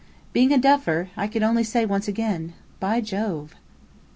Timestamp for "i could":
1.15-1.43